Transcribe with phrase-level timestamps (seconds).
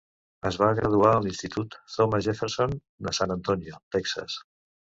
[0.49, 2.75] Es va graduar a l'Institut Thomas Jefferson
[3.15, 4.43] a San Antonio, Texas.